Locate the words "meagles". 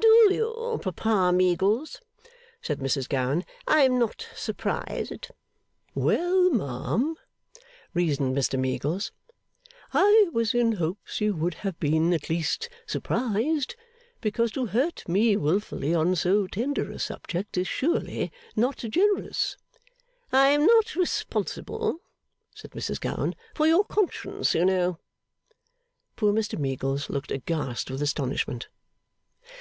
1.34-2.00, 8.56-9.10, 26.60-27.10